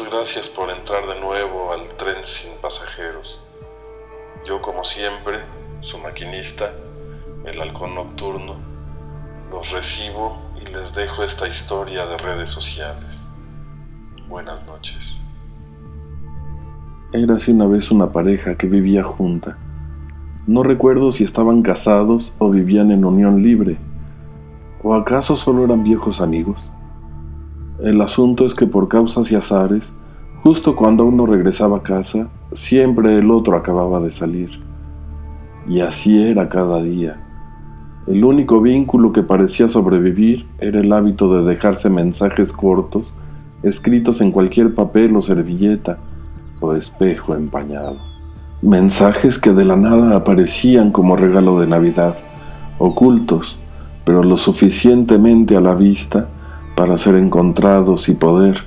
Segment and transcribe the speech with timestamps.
[0.00, 3.38] gracias por entrar de nuevo al tren sin pasajeros.
[4.46, 5.40] Yo, como siempre,
[5.82, 6.72] su maquinista,
[7.44, 8.56] el halcón nocturno,
[9.50, 13.04] los recibo y les dejo esta historia de redes sociales.
[14.28, 14.98] Buenas noches.
[17.12, 19.58] Érase una vez una pareja que vivía junta.
[20.46, 23.76] No recuerdo si estaban casados o vivían en unión libre,
[24.82, 26.58] o acaso solo eran viejos amigos.
[27.82, 29.82] El asunto es que por causas y azares,
[30.44, 34.50] justo cuando uno regresaba a casa, siempre el otro acababa de salir.
[35.66, 37.20] Y así era cada día.
[38.06, 43.12] El único vínculo que parecía sobrevivir era el hábito de dejarse mensajes cortos,
[43.64, 45.98] escritos en cualquier papel o servilleta
[46.60, 47.96] o espejo empañado.
[48.62, 52.14] Mensajes que de la nada aparecían como regalo de Navidad,
[52.78, 53.58] ocultos,
[54.04, 56.28] pero lo suficientemente a la vista
[56.76, 58.58] para ser encontrados y poder,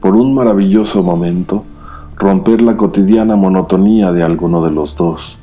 [0.00, 1.64] por un maravilloso momento,
[2.16, 5.38] romper la cotidiana monotonía de alguno de los dos.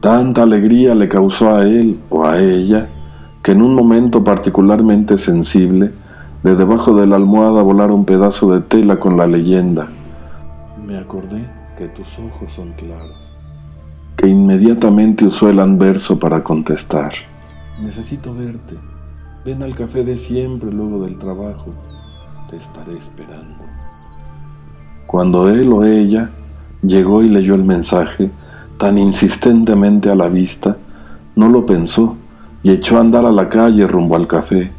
[0.00, 2.88] Tanta alegría le causó a él o a ella
[3.42, 5.92] que en un momento particularmente sensible,
[6.42, 9.88] de debajo de la almohada volara un pedazo de tela con la leyenda.
[10.86, 13.16] Me acordé que tus ojos son claros.
[14.16, 17.12] Que inmediatamente usó el anverso para contestar.
[17.80, 18.76] Necesito verte.
[19.48, 21.72] Ven al café de siempre luego del trabajo.
[22.50, 23.64] Te estaré esperando.
[25.06, 26.28] Cuando él o ella
[26.82, 28.30] llegó y leyó el mensaje,
[28.78, 30.76] tan insistentemente a la vista,
[31.34, 32.14] no lo pensó
[32.62, 34.70] y echó a andar a la calle rumbo al café.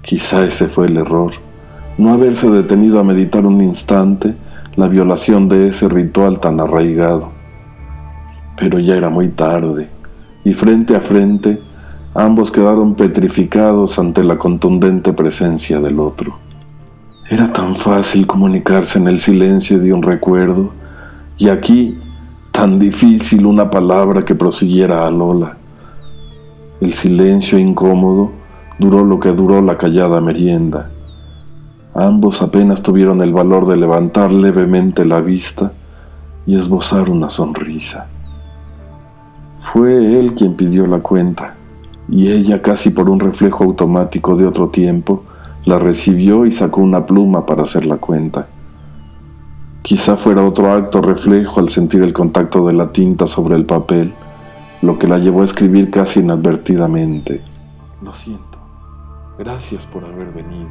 [0.00, 1.32] Quizá ese fue el error,
[1.98, 4.36] no haberse detenido a meditar un instante
[4.76, 7.28] la violación de ese ritual tan arraigado.
[8.56, 9.90] Pero ya era muy tarde,
[10.46, 11.60] y frente a frente
[12.14, 16.34] Ambos quedaron petrificados ante la contundente presencia del otro.
[17.30, 20.70] Era tan fácil comunicarse en el silencio de un recuerdo,
[21.38, 22.00] y aquí
[22.50, 25.56] tan difícil una palabra que prosiguiera a Lola.
[26.80, 28.32] El silencio incómodo
[28.80, 30.90] duró lo que duró la callada merienda.
[31.94, 35.72] Ambos apenas tuvieron el valor de levantar levemente la vista
[36.44, 38.08] y esbozar una sonrisa.
[39.72, 41.54] Fue él quien pidió la cuenta
[42.10, 45.24] y ella, casi por un reflejo automático de otro tiempo,
[45.64, 48.48] la recibió y sacó una pluma para hacer la cuenta.
[49.82, 54.12] Quizá fuera otro acto reflejo al sentir el contacto de la tinta sobre el papel,
[54.82, 57.42] lo que la llevó a escribir casi inadvertidamente.
[58.02, 58.58] Lo siento.
[59.38, 60.70] Gracias por haber venido.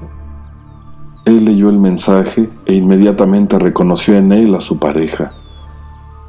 [1.26, 5.32] Él leyó el mensaje e inmediatamente reconoció en él a su pareja.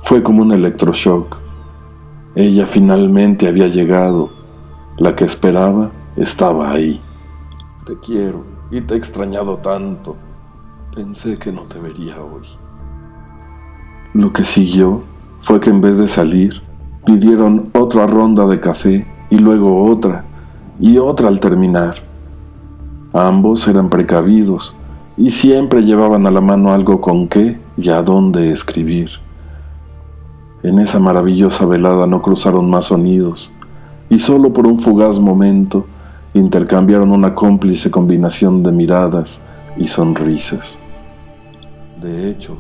[0.05, 1.37] Fue como un electroshock.
[2.37, 4.40] Ella finalmente había llegado
[5.01, 7.01] la que esperaba estaba ahí.
[7.87, 10.15] Te quiero y te he extrañado tanto.
[10.95, 12.47] Pensé que no te vería hoy.
[14.13, 15.03] Lo que siguió
[15.43, 16.61] fue que en vez de salir,
[17.07, 20.27] pidieron otra ronda de café y luego otra
[20.79, 21.95] y otra al terminar.
[23.15, 24.75] Ambos eran precavidos
[25.17, 29.09] y siempre llevaban a la mano algo con qué y a dónde escribir.
[30.63, 33.51] En esa maravillosa velada no cruzaron más sonidos
[34.11, 35.87] y solo por un fugaz momento
[36.35, 39.41] intercambiaron una cómplice combinación de miradas
[39.77, 40.77] y sonrisas.
[42.03, 42.57] De hecho,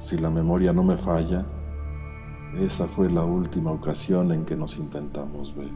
[0.00, 1.44] si la memoria no me falla,
[2.60, 5.70] esa fue la última ocasión en que nos intentamos ver.